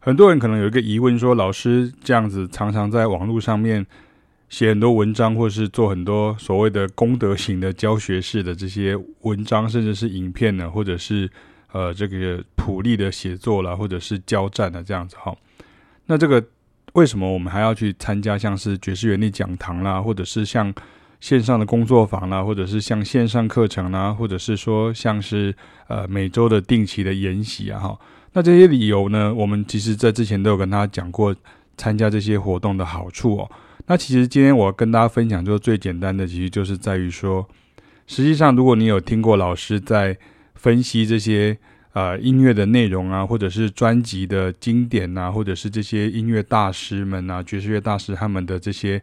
[0.00, 3.84] 很多人可能有一个疑问说，老师这样子常常在网络上面
[4.48, 11.28] 写很多文章，或是做很多所谓的功德型的教学式的这些文章，甚至是影片呢，或者是
[11.72, 15.36] 呃这个普利的写作啦，或者是交战的这样子哈。
[16.06, 16.42] 那这个
[16.94, 20.72] 为什么我们还要去参加像是爵士原力讲堂啦，或者是像
[21.20, 25.54] 线上的工作坊啦，或者是像线上课程啦，或者是说像是
[25.88, 27.98] 呃每周的定期的研习啊哈？
[28.38, 31.34] 那这些理由呢，我们其实在之前都有跟大家讲过，
[31.76, 33.50] 参加这些活动的好处哦。
[33.86, 37.44] 那其实今天我跟大家分享，就最简单的，其实就是在于说，
[38.06, 40.16] 实际上如果你有听过老师在
[40.54, 41.58] 分析这些
[41.94, 49.02] 呃音乐的内容啊，或者是专辑的经典啊，或者是这些音乐大师们啊，爵士乐大师他们的这些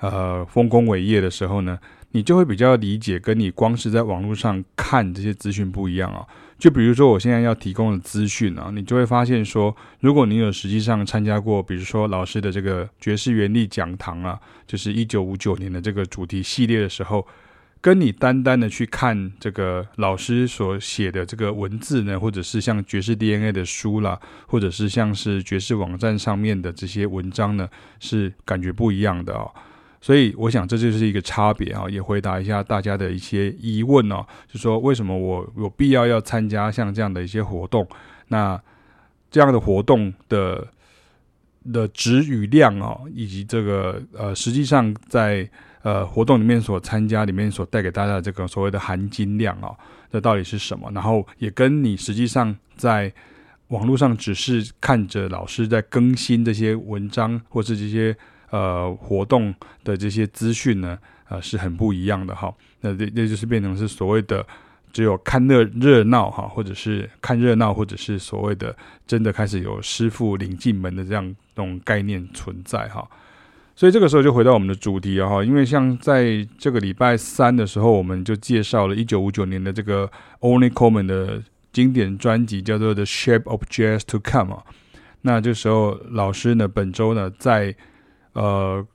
[0.00, 1.78] 呃丰功伟业的时候呢，
[2.10, 6.26] 你就会比较理解，跟你光是在网络上看这些资讯不一样啊。
[6.62, 17.26] 就比如说，我现在要提供的资讯啊，你就会发现说，如果你有实际上参加过，比如说老师的这个爵士原力讲堂啊，就是一九五九年的这个主题系列的时候，
[17.80, 29.50] 跟你单单的去看这个老师所写的这个文字呢，或者是像爵士 DNA 的书啦，或者是像是爵士网站上面的这些文章呢，是感觉不一样的哦。
[30.02, 37.86] 所以我想这就是一个差别啊，也回答一下大家的一些疑问哦，就说为什么我有必要要参加像这样的一些活动？
[38.26, 38.60] 那
[39.30, 40.66] 这样的活动的
[41.72, 45.48] 的值与量哦，以及这个呃，实际上在
[45.82, 49.72] 呃活动里面所参加里面所带给大家的这个所谓的含金量哦，
[50.10, 50.90] 这到底是什么？
[50.92, 53.12] 然后也跟你实际上在
[53.68, 58.16] 网络上只是看着老师在更新这些文章或是这些。
[58.52, 62.54] 呃，活动的这些资讯呢，呃，是很不一样的哈。
[62.82, 64.46] 那这这就是变成是所谓的
[64.92, 73.08] 只有看热热闹哈，或者是看热闹，或者是所谓的真的开始有师傅领进门的这样这种概念存在哈。
[73.74, 80.10] 所以这个时候就回到我们的主题哈，因为像在这个礼拜三的时候，我们就介绍了一九五九年的这个
[80.40, 84.62] Only Coleman 的经典专辑，叫做《The Shape of Jazz to Come》啊。
[85.22, 87.74] 那这时候老师呢，本周呢在
[88.34, 88.86] 呃，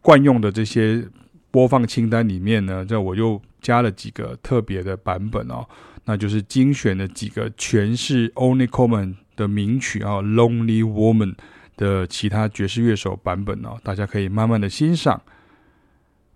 [0.00, 1.06] 惯用的这些
[1.50, 5.66] 播放清单里面呢，这我又加了几个特别的版本哦，
[6.04, 11.34] 那就是精选的几个全是 Only Common 的名曲啊，哦《Lonely Woman》
[11.76, 15.20] 的其他爵士乐手版本哦，大家可以慢慢的欣赏。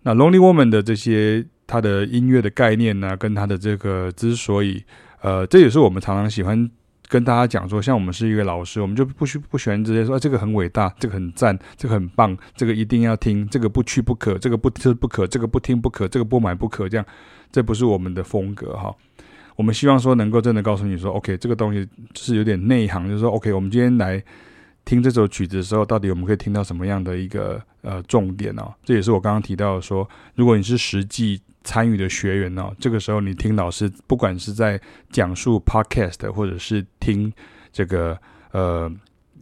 [0.02, 4.84] 那《Lonely Woman》的这些它的音乐的概念呢，跟它的这个之所以，
[5.20, 6.70] 呃，这也是我们常常喜欢。
[7.12, 17.04] 跟大家讲说，像我们是一个老师，我们就不需不喜欢直接说，这个很伟大，这个很赞，这个很棒，这个一定要听，这个不去不可，这个不吃不可，这个不听不可，这个不买不可，这样，
[17.52, 18.90] 这不是我们的风格哈。
[19.56, 24.24] 我们希望说能够真的告诉你说，OK，这个东西是有点内行，就是说，OK，我们今天来
[24.86, 28.66] 听这首曲子的时候，到底我们可以听到什么样的一个呃重点呢？
[28.84, 31.42] 这也是我刚刚提到的说，如果你是实际。
[31.64, 34.80] 参与的学员呢，这个时候你听老师，不管是在
[35.10, 37.32] 讲述 podcast 或者是听
[37.72, 38.18] 这个
[38.52, 38.90] 呃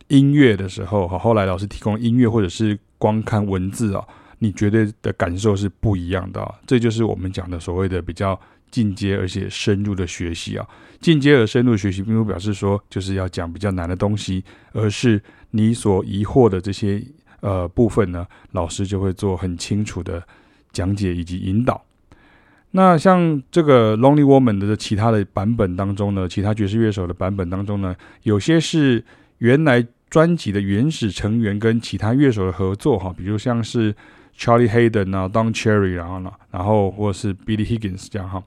[0.08, 4.04] 音乐的时候，哈，后来老师提供音乐或者是光看文字啊，
[4.38, 6.54] 你绝对的感受是不一样的啊。
[6.66, 8.38] 这就是我们讲的所谓的比较
[8.70, 10.68] 进阶而且深入的学习啊。
[11.00, 17.02] 进阶而深入学习，并不表示说就是要讲比较难的东西，而是你所疑惑的这些
[17.40, 20.22] 呃部分呢，老师就会做很清楚的
[20.72, 21.82] 讲解以及引导。
[22.72, 29.04] 那像这个《Lonely Woman》的其他的版本当中呢，其他爵士乐手的版本当中呢，有些是
[29.38, 33.92] 原来专辑的原始成员跟其他乐手的合作哈，比如像是
[34.38, 38.40] Charlie Hayden 啊、Don Cherry 然后呢，然后或是 Billy Higgins 这样哈，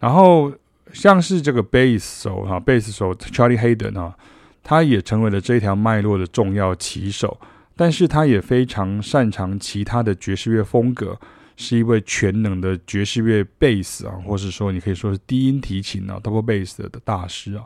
[0.00, 0.52] 然后
[0.92, 4.14] 像是这个贝斯手哈，贝斯手 Charlie Hayden 啊，
[4.62, 7.40] 他也成为了这条脉络的重要棋手，
[7.74, 11.18] 但是他也非常擅长其他的爵士乐风格。
[11.60, 17.64] 是一位全能的爵士乐贝斯啊，或是说你可以说是低音提琴啊，double bass 的大师啊。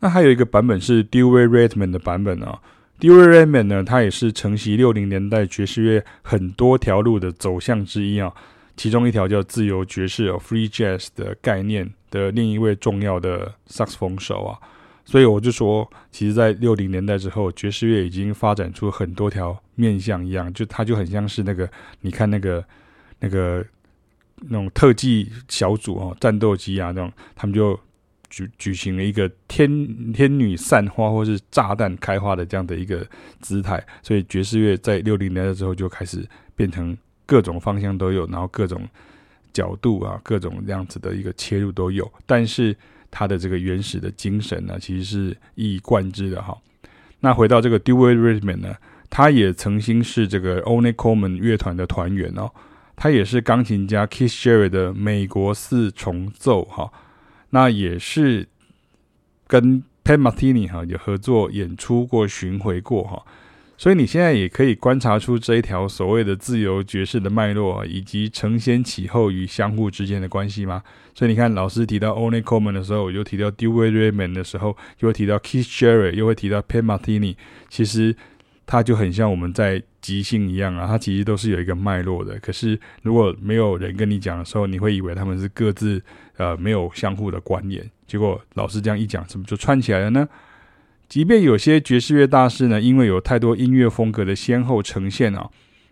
[0.00, 2.60] 那还有一个版本是 Dewey Redman 的版本啊
[2.98, 8.34] ，Dewey Redman 呢，他也是承袭六零年代爵士乐很多条路的走向之一啊，
[8.76, 14.58] 其中一条叫自由爵士 （free jazz） 的概念的另一位重要的萨克斯风手啊。
[15.04, 21.68] 所以我就说，其实，在六零年代之后，爵士乐已经发展出很多条面相一样，就它就很像是那个，
[22.00, 22.64] 你看那个
[23.20, 23.64] 那个
[24.36, 27.78] 那种特技小组哦，战斗机啊，那种他们就
[28.30, 33.06] 举举行了一个天天女散花或是炸弹开花的这样的一个
[33.40, 33.84] 姿态。
[34.02, 36.96] 所以爵士乐在六零年代之后就开始变成
[37.26, 38.88] 各种方向都有，然后各种
[39.52, 42.76] 角度啊，各种样子的一个切入都有，但是。
[43.14, 46.56] 他的这个原始的精神呢，其实是一以贯之的哈。
[47.20, 48.74] 那回到这个 Dewey Redman 呢，
[49.14, 52.50] 他也曾经是这个 o n i Coleman 乐团的团员哦，
[52.96, 56.90] 他也是钢琴家 Keith Jarrett 的美国四重奏哈、
[57.50, 58.48] 那也是
[59.46, 63.22] 跟 Pat Martini 哈有合作演出过巡回过哈。
[63.76, 70.82] 所以你现在也可以观察出这一条所谓的自由爵士的脉络，以及承先启后与相互之间的关系吗？
[71.14, 77.34] 所以你看，老师提到 o n i Coleman 的时候，又提到 Dewey Redman 的时候，又会提到 Keith Jarrett，又会提到 Pat Martini，
[77.68, 78.14] 其实
[78.66, 82.38] 它就很像我们在即兴一样啊，它其实都是有一个脉络的。
[82.38, 86.02] 可是如果没有人跟你讲的时候，你会以为他们是各自
[86.36, 87.88] 呃没有相互的关联。
[88.06, 90.28] 结果老师这样一讲，怎么就串起来了呢？
[91.08, 95.50] 即便有些爵士乐大师呢，因为有太多音乐风格的先后呈现啊，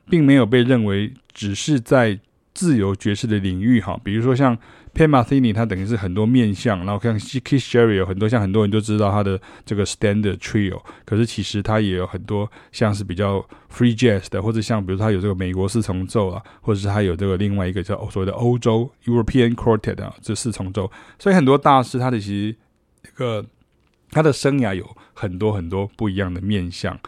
[0.08, 2.18] 并没有被认为只是在
[2.54, 4.00] 自由爵士的领域哈。
[4.02, 4.56] 比如说像
[4.94, 13.38] Pat Metheny，他等于是很多面向，然后像 Keith Jarrett 有很多，像很多人都知道他的这个 Standard Trio，可是其实他也有很多像是比较
[13.72, 22.56] Free Jazz 的，或者像比如他有这个美国四重奏啊，或者是他有这个另外一个叫所谓的欧洲 European Quartet 啊，这四重奏，所以很多大师他的其实
[23.04, 23.44] 一个。
[24.12, 24.84] 他的生涯有
[25.14, 26.98] 很多很多不一样的面向，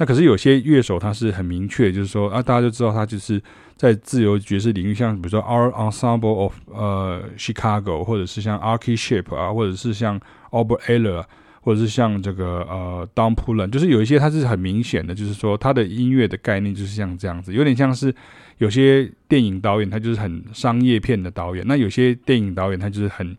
[0.00, 3.38] 那可是有些乐手他是很明确，就是说啊，大家就知道他就是
[3.76, 10.18] 在自由爵士领域，像比如说 Our Ensemble of 呃 Chicago，或者是像 Archie Shepp 啊，或者是像
[10.52, 11.22] Albert Ayler，
[11.60, 18.14] 或者是像这个呃 Don Pullen，就是有一些他是很明显的，就是说他的音乐的概念就是像这样子，有点像是
[18.56, 23.36] 有些电影导演他就是很商业片的导演，那有些电影导演他就是很。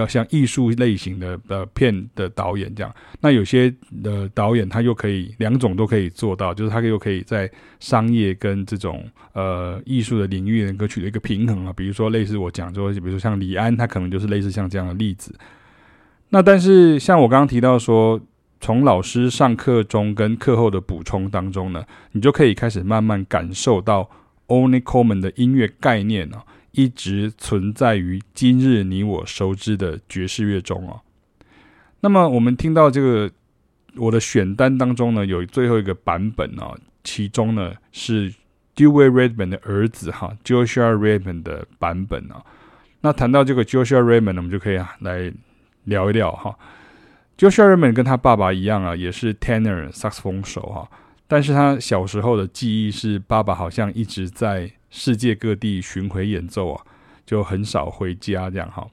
[0.00, 3.72] 要像艺术类型的呃片的导演这样，那有些
[4.02, 7.50] 的导演他又可以两种都可以做到，就是他又可以在
[7.80, 11.72] 商业跟这种呃艺术的领域能够取得一个平衡啊。
[11.76, 15.34] 比如说类似我讲说，比如说像李安，他可能就是类似像这样的例子。
[16.30, 18.20] 那但是像我刚刚提到说，
[18.60, 24.10] 从老师上课中跟课后的补充当中呢，你就可以开始慢慢感受到
[24.46, 26.44] o n i c o m a n 的音乐概念啊。
[26.72, 31.00] 一直存在于今日你我熟知的爵士乐中哦。
[32.00, 33.30] 那么我们听到这个
[33.96, 38.32] 我的选单当中呢，有最后一个版本哦，其中呢是
[38.76, 42.44] Dewey Redman 的儿子哈 Joshua Redman 的版本哦。
[43.00, 45.32] 那谈到这个 Joshua Redman，我们就可以来
[45.84, 46.56] 聊一聊哈。
[47.36, 50.88] Joshua Redman 跟他爸爸一样啊，也是 tenor 萨克斯风手哈，
[51.26, 54.70] 但是他小时候的记忆是爸爸好像一直在。
[54.90, 56.84] 世界各地巡回演奏啊，
[57.26, 58.88] 就很少回家这样哈。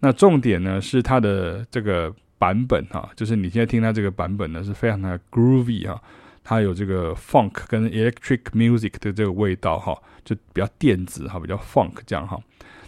[0.00, 6.02] 那重点呢是他的这个版本哈，就是你现在听他这个版本呢是非常的 groovy 哈，
[6.42, 12.40] 它有这个 funk 跟 electric music 的这个味道哈，就比较电子哈，比较 funk 这样哈。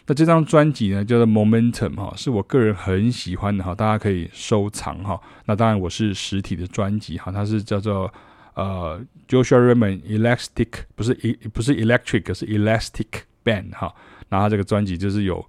[0.06, 5.20] 那这张专辑呢叫做 Momentum 哈，是我个人很喜欢的哈，大家可以收藏哈。
[5.44, 8.12] 那当然我是实体的专辑哈，它是叫做。
[8.54, 13.94] 呃，Joshua Redman Elastic 不是 E 不是 Electric，是 Elastic Band 哈。
[14.28, 15.46] 然后这个专辑就是有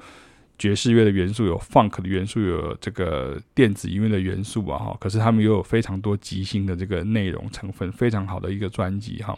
[0.57, 4.97] 爵士乐的元素，有 Funk 的元素，有这个电子音乐的元素啊哈。
[5.01, 9.37] 可是他们又有非常多即兴的这个内容成分，非常好的一个专辑哈。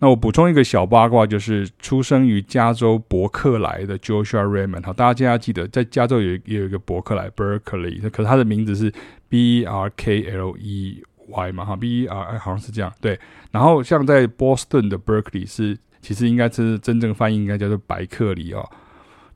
[0.00, 8.92] 那我补充一个小八卦，就是出生于加州伯克莱的 Joshua Redman 哈，大家记得在加州有也有一个伯克莱 Berkeley，可是他的名字是
[9.28, 11.04] B E R K L E。
[11.28, 13.18] Y 嘛哈，B E R 好像是这样对。
[13.50, 18.68] 然后像在 Boston 的 Berkeley 是，其实应该是真正翻译应该叫做白克里哦，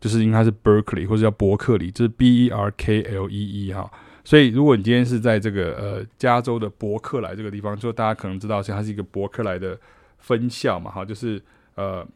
[0.01, 3.91] 就是应该是 Berkeley 或者叫伯克利，就是 B E R K L E E 哈。
[4.25, 9.79] 所以如果你今天是在这个呃加州的伯克莱这个地方，就大家可能知道，像它是一个伯克莱的
[10.19, 11.43] 分校嘛哈，就是
[11.75, 12.07] 呃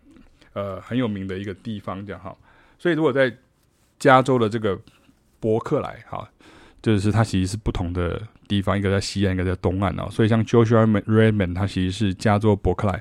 [0.53, 2.37] 呃很有名的一个地方这样哈。
[2.79, 3.35] 所以如果在
[3.99, 4.79] 加州的这个
[5.41, 6.29] 伯克莱哈。
[6.83, 10.09] 就是它其实是不同的地方，一个在西岸，一个在东岸哦。
[10.11, 13.01] 所以像 Joshua Redman，他其实是加州伯克莱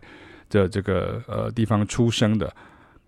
[0.49, 2.53] 的这个呃地方出生的。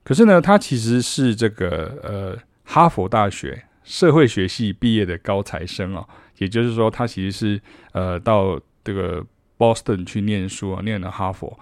[0.03, 6.05] 可是呢，他其实是这个呃哈佛大学社会学系毕业的高材生哦。
[6.39, 7.61] 也就是说，他其实是
[7.91, 9.23] 呃到这个
[9.57, 11.57] Boston 去念书啊，念了哈佛。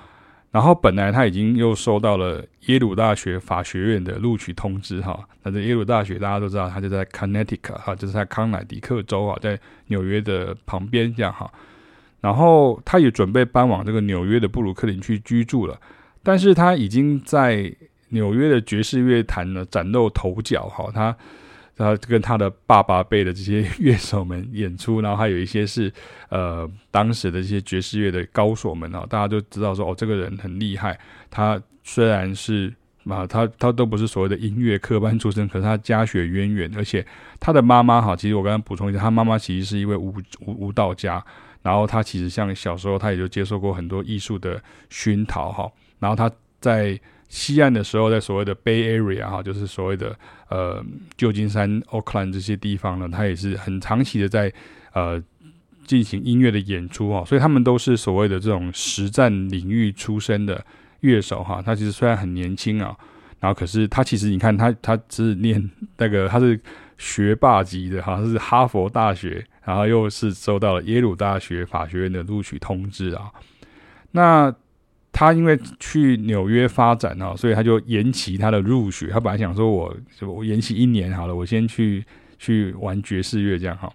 [0.51, 11.49] 然后本来他已经又收到了耶鲁大学法学院的录取通知哈，那这耶鲁大学大家都知道，他就在 Connecticut 哈，就是在康乃狄克州啊，在纽约的旁边这样哈。
[12.19, 15.79] 然后他也准备搬往这个纽约的布鲁克林去居住了，
[16.21, 17.73] 但是他已经在
[18.09, 21.15] 纽约的爵士乐坛呢崭露头角哈，他。
[21.75, 25.91] 他跟他的爸爸辈的这些 乐手们演出，然后还有一些是
[26.29, 30.99] 呃当时的这些爵士乐的高手们啊，大家都知道说哦，这个人很厉害。
[31.29, 32.71] 他虽然是
[33.05, 37.03] 啊，他他都不是所谓的音乐科班出身，可是他家学渊源，而且
[37.39, 40.13] 他的妈妈哈，其实我刚刚补充一下，他妈妈其实是一位舞
[40.45, 41.23] 舞舞蹈家，
[41.63, 46.99] 然后他其实像小时候他也就接受过很多艺术的熏陶哈，然后他在
[47.31, 50.15] 西岸的时候，在所谓的 Bay Area 哈，就是所谓的
[50.49, 50.85] 呃
[51.17, 54.53] 旧金山、Oakland 这些地方呢，他也是很长期的在
[54.93, 55.19] 呃
[55.87, 60.63] 进行音乐的演出哈，所以他们都是所谓的这种实战领域出身的。
[61.01, 62.95] 乐手哈，他其实虽然很年轻啊，
[63.39, 66.59] 然后可是他其实你看他他是念那个他是
[66.99, 73.31] 学霸级的哈，是哈佛大学，然后又是收到了耶鲁大学法学院的录取通知啊。
[74.11, 74.53] 那
[75.11, 79.07] 他因为去纽约发展啊，所以他就延期他的入学。
[79.07, 82.03] 他本来想说我我延期一年好了，我先去
[82.37, 83.91] 去玩爵士乐这样哈。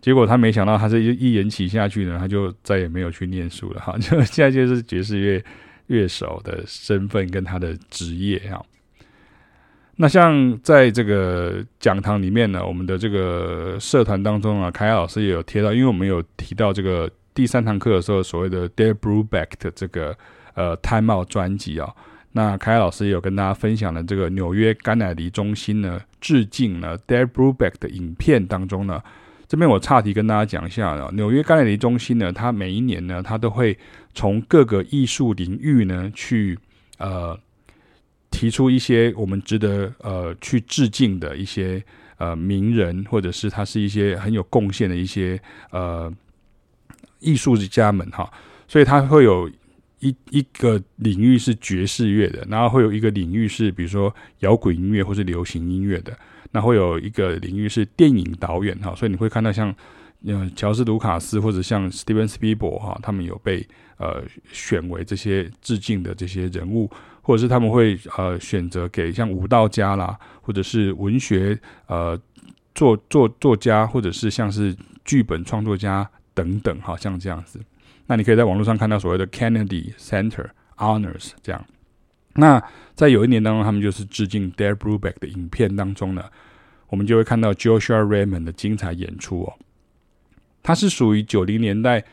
[0.00, 5.42] 结果他没想到他这一延期下去呢，他就再也没有去念书了哈， 就现在就是爵士乐。
[5.88, 8.64] 乐手的身份跟他的职业哈，
[9.96, 20.16] 那像在这个讲堂里面呢，我们的这个社团当中啊，凯老师也有贴到，因为我们有提到这个第三堂课的时候，所谓的 Dave Brubeck 的这个
[20.54, 21.94] 呃 Time Out 专辑啊，
[22.32, 29.02] 那凯凯老师也有跟大家分享了这个纽约甘乃迪中心呢致敬了 Dave Brubeck 的影片当中呢。
[29.48, 33.78] 这边我岔题跟大家讲一下啊，纽约甘乃迪中心呢，它每一年呢，它都会
[34.14, 36.58] 从各个艺术领域呢去
[36.96, 37.38] 呃
[38.30, 41.84] 提出一些我们值得呃去致敬的一些
[42.16, 45.38] 呃名人，或者是他是一些很有贡献的一些
[45.70, 46.10] 呃
[47.18, 48.32] 艺术家们哈，
[48.66, 49.50] 所以它会有
[50.02, 56.12] 一一个领域是爵士乐的，然后会有一个领域是比如说摇滚音乐或是流行音乐的。
[56.54, 59.74] 那会有一个领域是电影导演哈，所以你会看到像
[60.26, 63.66] 呃乔治卢卡斯或者像史蒂文斯皮伯哈，他们有被
[63.96, 66.90] 呃选为这些致敬的这些人物，
[67.22, 72.20] 或者是他们会呃选择给像舞蹈家啦，或者是文学呃
[72.74, 77.58] 作作作家，或者是像是剧本创作家等等哈，像这样子。
[78.06, 81.64] 那你可以在网络上看到所谓的 Kennedy Center Honors 这样。
[82.34, 82.62] 那
[82.94, 86.24] 在有一年当中，他们就是致敬 Dave Brubeck 的影片当中呢，
[86.88, 89.52] 我们就会看到 Joshua Redman 的精彩演出哦。
[90.62, 92.04] 它是属于九零年代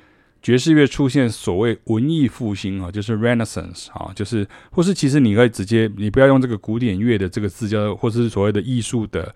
[0.41, 9.33] 爵士乐出现所谓文艺复兴啊，就是 Renaissance 啊，就是或是其实你可以直接，你不要用这个古典乐的这个字叫，或是所谓的艺术的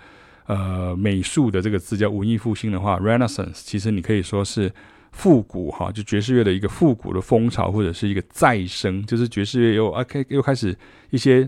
[0.47, 4.71] 呃美术的这个字叫文艺复兴的话，Renaissance 其实你可以说是。
[5.13, 10.75] 复古哈，就爵士乐的一个复古的风潮，或者是一个再生，就是爵士乐又 OK 又开始
[11.11, 11.47] 一些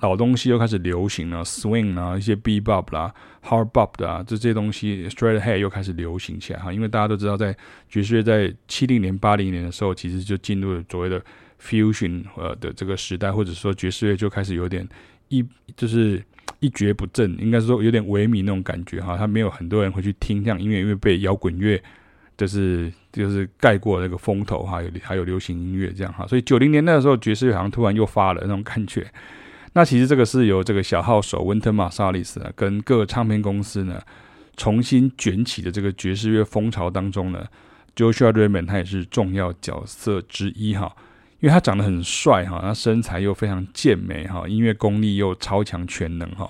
[0.00, 3.12] 老东西又开始流行了，swing 啊，一些 bebop 啦
[3.42, 6.70] ，hard bop 的啊，这些东西 straight ahead 又开始流行起来哈。
[6.70, 7.56] 因为大家都知道，在
[7.88, 11.20] 爵士乐在七零年、八零年的时候，其实就进入了所谓的
[11.60, 14.86] fusion 呃的这个时代，或者说爵士乐就开始有点
[15.28, 15.42] 一
[15.74, 16.22] 就是
[16.60, 19.16] 一蹶不振，应该说有点萎靡那种感觉哈。
[19.16, 21.82] 他没有很多人会去听这样音乐，因为被摇滚乐。
[22.38, 29.04] 就是就是盖过那个风头哈，有还有流行音乐这样哈，所以九零年代的时候，爵士乐好像突然又发了那种感觉。
[29.72, 34.00] 那其实这个是由这个小号手温特马萨利斯呢，跟各个唱片公司呢
[34.56, 37.44] 重新卷起的这个爵士乐风潮当中呢
[37.96, 40.94] ，Joshua Redman 他也是重要角色之一哈，
[41.40, 46.48] 因为他长得很帅哈，他身材又非常健美哈，音乐功力又超强全能哈。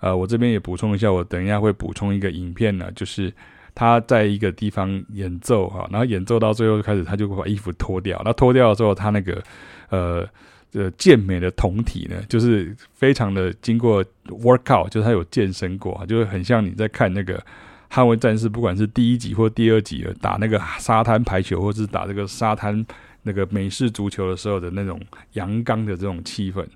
[0.00, 3.32] 呃，我这边也补充一下，我等一下会补充一个影片呢，就是。
[3.74, 8.20] 他在一个地方演奏哈，然后演奏到最后就开始，他就会把衣服脱掉。
[8.24, 9.42] 那脱掉了之后，他那个
[9.88, 10.28] 呃
[10.72, 17.38] 呃健美的酮体呢，就是非常的经过 workout，就是他有健身过，就是很像你在看那个
[17.90, 22.84] 《捍卫战士》，不管是第一集或第二集打那个沙滩排球，或是打这个沙滩
[23.22, 25.00] 那个美式足球的时候的那种
[25.32, 26.66] 阳刚的这种气氛，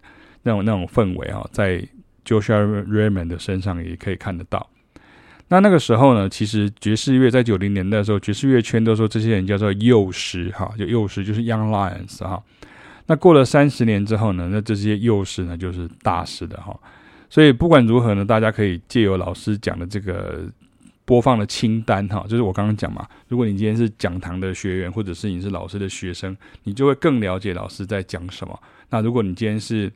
[0.42, 1.86] 那种那种氛围啊，在
[2.24, 4.68] Joshua Raymond 的身上也可以看得到。
[5.48, 12.42] 那那个时候呢，其实爵士乐在九零年代的时候，爵士乐圈都说这些人叫做幼师哈，就幼师就是 Young Lions 哈。
[13.06, 16.76] 那过了三十年之后呢，那这些幼师呢就是大师的哈。
[17.30, 20.46] 所以不管如何呢，大家可以借由老师讲的这个
[21.04, 28.60] 播放的清单哈，就是我刚刚讲嘛，如果你今天是讲堂的学员，或者是你是老师的学生，你就会更了解老师在讲什么。
[28.90, 29.92] 那如果你今天是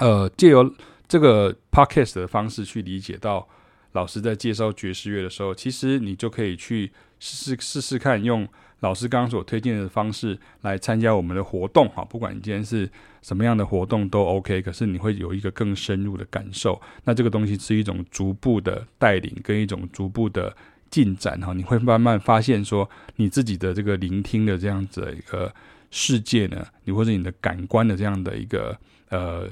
[0.00, 0.70] 呃借由
[1.08, 3.48] 这个 Podcast 的方式去理解到。
[3.92, 8.46] 老师在介绍爵士乐的时候，其实你就可以去试试试试看，用
[8.80, 12.04] 老师刚刚所推荐的方式来参加我们的活动哈。
[12.04, 12.90] 不管你今天是
[13.22, 16.80] 什么样的活动都 OK，可是你会有一个更深入的感受。
[17.04, 20.54] 那这个东西是一种逐步的带领跟一种逐步的
[20.90, 21.52] 进展哈。
[21.52, 25.54] 你会慢慢发现说，你自己的这个聆听的这样子的一个
[25.90, 28.78] 世界呢，你或者你的感官的这样的一个
[29.08, 29.48] 呃。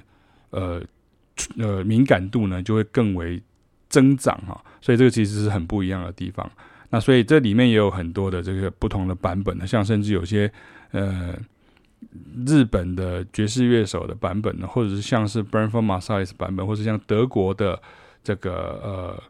[0.51, 0.81] 呃
[1.59, 3.43] 呃敏感度呢就会更为
[3.95, 6.51] 增长哈，所以这个其实是很不一样的地方。
[6.91, 10.51] 那所以这里面也有很多的这个不同的版本的，像甚至有些
[10.91, 11.33] 呃
[12.45, 17.81] 日本的爵士乐手的版本呢，或者是像是 Branford Marsalis 版本，或者像德国的
[18.25, 19.23] 这个呃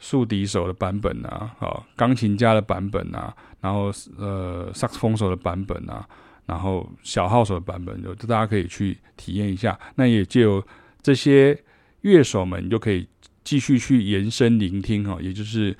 [0.00, 6.04] 竖笛手的版本啊，啊钢琴家的版本啊，然后呃萨克斯风手的版本啊，
[6.46, 9.78] 然后小号手的版本，就大家可以去体验一下。
[9.94, 10.64] 那也就
[11.02, 11.56] 这些
[12.02, 13.06] 乐手们，就可以
[13.50, 15.76] 继续去延伸聆听哈，也就是。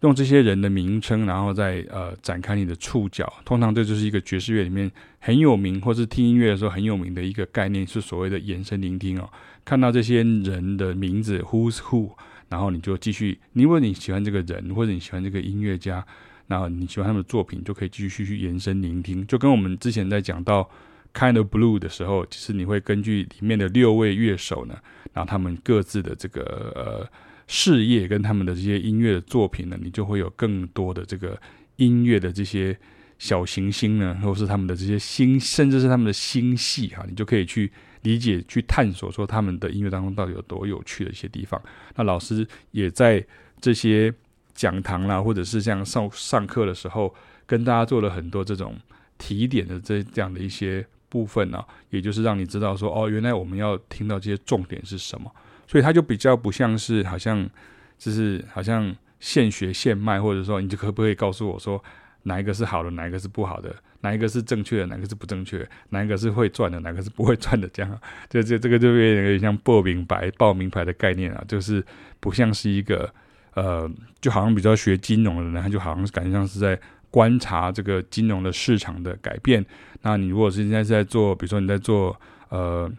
[0.00, 3.32] 用这些人的名称，然后再呃展开你的触角。
[3.42, 9.26] 通常这就是一个爵士乐里面很有名，或是听音乐的时候很有名的一个概念，是所谓的延伸聆听哦。
[9.64, 12.10] 看到这些人的名字 Who's Who，
[12.50, 16.04] 然后你就继续，如果你喜欢这个人，或者你喜欢这个音乐家，
[16.48, 19.26] 然后你喜欢他们的作品，就可以继续去延伸聆听。
[19.26, 20.68] 就跟我们之前在讲到
[21.14, 24.76] Kind of Blue 的时候，其实你会根据里面的六位乐手呢，
[25.12, 26.42] 然后他们各自的这个
[26.74, 27.08] 呃。
[27.46, 31.38] 事业跟他们的这些音乐的作品呢，你就会有更多的这个
[31.76, 32.74] 音乐的这些
[33.18, 41.60] 小行星呢，或是他们的这些星，甚至是他们的星系哈，你就可以去理解、去探索，说他们的音乐当中到底有多有趣的一些地方。
[41.96, 43.22] 那老师也在
[43.60, 44.10] 这些
[44.54, 48.74] 讲堂啦，或者是像上上课的时候，跟大家做了很多这种
[49.18, 55.30] 提点的这这样的一些部分呢，也就是让你知道说，哦，原来我们要听到这些重点是什么。
[55.68, 57.48] 所以它就比较不像是好像
[57.96, 61.82] 就是好像现学现卖，或者说你就可不可以告诉我说
[62.24, 67.68] 哪一个是好的，哪一个是不好的，哪一个是正确的，哪个是不正确，哪一个是会赚的，哪个是不会赚的？
[67.68, 71.84] 这样，这这这个就有点有点像报名牌、报名牌的概念啊，就是
[72.18, 73.08] 不像是一个
[73.54, 73.88] 呃，
[74.20, 76.78] 就好像比较学金融的人，他就好像感觉像是在
[77.14, 79.64] 观察这个金融的市场的改变。
[80.02, 82.18] 那你如果是现在在做，比如说你在做
[82.48, 82.90] 呃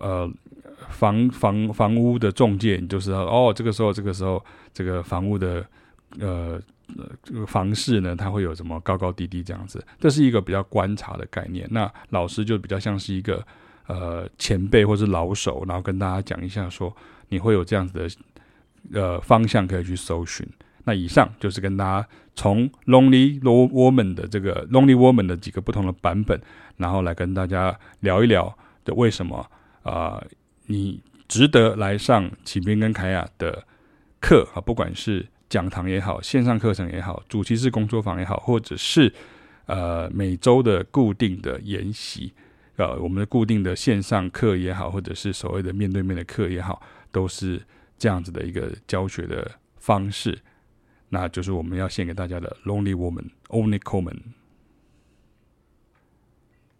[0.00, 0.32] 呃。
[0.90, 5.64] 房房房屋的中介，你就知道哦，这个时候，这个时候，这个房屋的
[6.20, 6.60] 呃
[7.22, 11.66] 这个房市呢，它会有什么高高低低这样子，这是一个比较观察的概念。
[11.70, 13.44] 那老师就比较像是一个
[13.86, 16.94] 呃前辈或是老手，然后跟大家讲一下说，
[17.30, 18.08] 你会有这样子的
[18.92, 20.46] 呃方向可以去搜寻。
[20.84, 26.40] 那以上就是跟大家从 Lonely Woman 的这个 Lonely Woman 的几个不同的版本，
[26.76, 29.50] 然后来跟大家聊一聊的为什么
[29.82, 30.22] 啊。
[30.66, 33.66] 你值得来上启斌跟凯雅的
[34.18, 39.12] 课啊，不管是讲堂也好，线上课程也好，主题式工作坊也好，或者是
[39.66, 42.32] 呃每周的固定的研习，
[42.76, 46.80] 呃，我们的固定的线上课也好，或者是所谓的面对面的课也好，
[47.12, 47.62] 都是
[47.98, 50.38] 这样子的一个教学的方式。
[51.14, 54.18] 那就是我们要献给大家的《Lonely Woman Only Coleman。